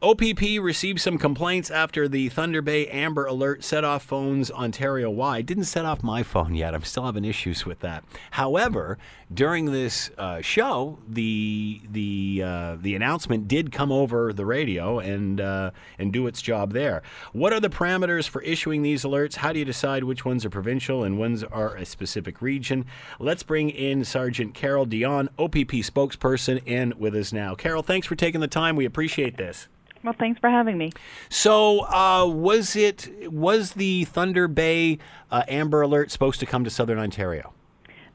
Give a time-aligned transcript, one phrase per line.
[0.00, 5.44] OPP received some complaints after the Thunder Bay Amber Alert set off phones Ontario wide.
[5.44, 6.72] Didn't set off my phone yet.
[6.72, 8.04] I'm still having issues with that.
[8.30, 8.96] However,
[9.34, 15.40] during this uh, show, the the uh, the announcement did come over the radio and
[15.40, 17.02] uh, and do its job there.
[17.32, 19.34] What are the parameters for issuing these alerts?
[19.34, 22.84] How do you decide which ones are provincial and ones are a specific region?
[23.18, 27.56] Let's bring in Sergeant Carolle Dionne, OPP spokesperson, in with us now.
[27.56, 28.76] Carolle, thanks for taking the time.
[28.76, 29.66] We appreciate this.
[30.04, 30.92] Well, thanks for having me.
[31.28, 34.98] So, uh, was it was the Thunder Bay
[35.30, 37.52] uh, Amber Alert supposed to come to Southern Ontario?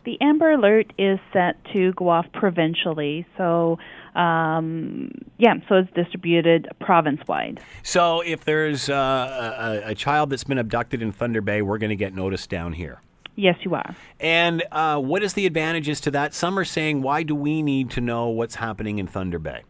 [0.06, 3.80] The Amber Alert is set to go off provincially, so
[4.16, 7.62] um, yeah, so it's distributed province wide.
[7.84, 11.90] So, if there's uh, a, a, child that's been abducted in Thunder Bay, we're going
[11.90, 13.02] to get notice down here.
[13.36, 13.96] Yes, you are.
[14.20, 16.36] And uh, what is the advantages to that?
[16.36, 19.64] Some are saying, why do we need to know what's happening in Thunder Bay?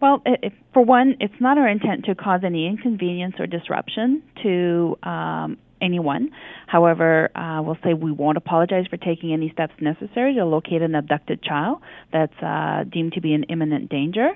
[0.00, 4.96] Well, it, for one, it's not our intent to cause any inconvenience or disruption to
[5.02, 6.30] um, anyone.
[6.66, 10.94] However, uh, we'll say we won't apologize for taking any steps necessary to locate an
[10.94, 11.78] abducted child
[12.12, 14.30] that's uh, deemed to be in imminent danger.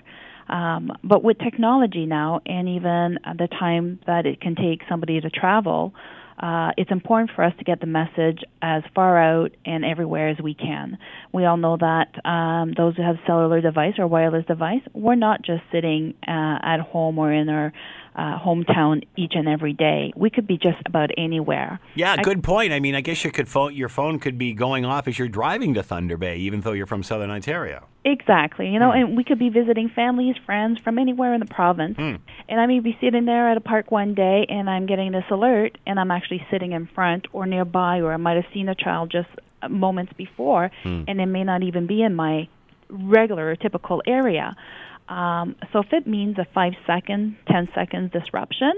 [0.48, 5.31] Um, but with technology now, and even the time that it can take somebody to
[5.31, 5.94] travel,
[6.38, 10.38] uh, it's important for us to get the message as far out and everywhere as
[10.42, 10.98] we can.
[11.33, 15.42] We all know that um, those who have cellular device or wireless device, we're not
[15.42, 17.72] just sitting uh, at home or in our
[18.15, 20.13] uh, hometown each and every day.
[20.15, 21.81] We could be just about anywhere.
[21.95, 22.73] Yeah, good I, point.
[22.73, 25.29] I mean, I guess you could phone, your phone could be going off as you're
[25.29, 27.87] driving to Thunder Bay, even though you're from Southern Ontario.
[28.05, 28.69] Exactly.
[28.69, 29.01] You know, mm.
[29.01, 31.97] and we could be visiting families, friends from anywhere in the province.
[31.97, 32.19] Mm.
[32.49, 35.25] And I may be sitting there at a park one day and I'm getting this
[35.31, 38.75] alert and I'm actually sitting in front or nearby or I might have seen a
[38.75, 39.29] child just
[39.71, 41.05] moments before mm.
[41.07, 42.49] and it may not even be in my
[42.91, 44.57] regular or typical area.
[45.13, 48.73] Um, so if it means a five second, ten seconds disruption,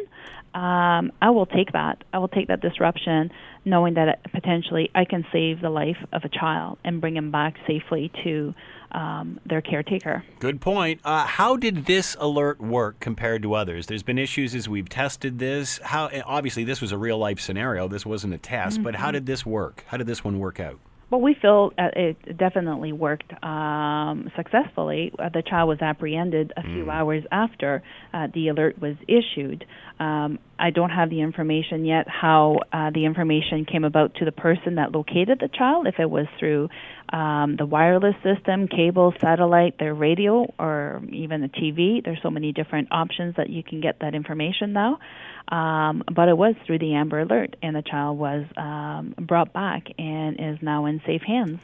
[0.53, 2.03] um, I will take that.
[2.13, 3.31] I will take that disruption,
[3.65, 7.55] knowing that potentially I can save the life of a child and bring him back
[7.69, 8.53] safely to
[8.91, 10.25] um, their caretaker.
[10.41, 11.01] Good point.
[11.05, 13.87] Uh, how did this alert work compared to others?
[13.87, 15.79] There's been issues as we've tested this.
[15.85, 17.87] How obviously this was a real life scenario.
[17.87, 18.85] This wasn't a test, mm-hmm.
[18.85, 19.13] but how mm-hmm.
[19.13, 19.85] did this work?
[19.87, 20.81] How did this one work out?
[21.15, 25.13] Well, we feel uh, it definitely worked um, successfully.
[25.17, 26.93] Uh, the child was apprehended a few mm.
[26.93, 29.65] hours after uh, the alert was issued.
[30.01, 34.33] Um, I don't have the information yet how uh, the information came about to the
[34.33, 36.69] person that located the child, if it was through
[37.15, 42.05] um, the wireless system, cable, satellite, their radio, or even the TV.
[42.05, 44.99] There's so many different options that you can get that information now.
[45.47, 49.87] Um, but it was through the Amber Alert, and the child was um, brought back
[49.97, 51.61] and is now in safe hands.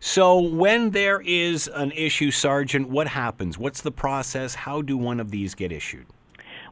[0.00, 3.56] So, when there is an issue, Sergeant, what happens?
[3.56, 4.54] What's the process?
[4.54, 6.06] How do one of these get issued?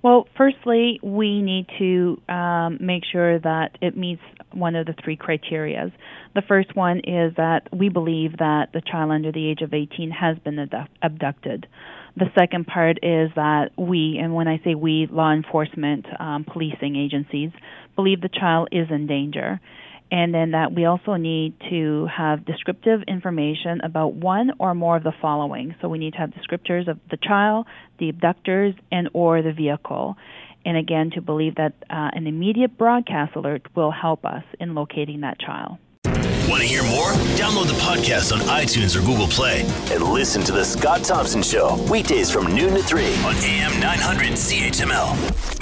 [0.02, 4.22] Well, firstly, we need to um, make sure that it meets
[4.52, 5.92] one of the three criterias.
[6.34, 10.10] The first one is that we believe that the child under the age of 18
[10.10, 10.68] has been
[11.02, 11.66] abducted.
[12.16, 16.96] The second part is that we, and when I say we, law enforcement, um, policing
[16.96, 17.50] agencies,
[17.96, 19.60] believe the child is in danger
[20.10, 25.02] and then that we also need to have descriptive information about one or more of
[25.02, 25.74] the following.
[25.80, 27.66] So we need to have descriptors of the child,
[27.98, 30.16] the abductors, and or the vehicle.
[30.64, 35.20] And again, to believe that uh, an immediate broadcast alert will help us in locating
[35.20, 35.78] that child.
[36.48, 37.10] Want to hear more?
[37.36, 41.76] Download the podcast on iTunes or Google Play and listen to The Scott Thompson Show
[41.90, 45.57] weekdays from noon to 3 on AM 900 CHML.